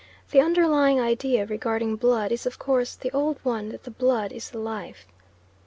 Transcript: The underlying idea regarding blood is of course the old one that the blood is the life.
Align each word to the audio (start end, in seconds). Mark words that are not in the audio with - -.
The 0.31 0.39
underlying 0.41 0.99
idea 0.99 1.45
regarding 1.45 1.95
blood 1.97 2.31
is 2.31 2.47
of 2.47 2.57
course 2.57 2.95
the 2.95 3.11
old 3.11 3.37
one 3.43 3.69
that 3.69 3.83
the 3.83 3.91
blood 3.91 4.31
is 4.31 4.49
the 4.49 4.57
life. 4.57 5.05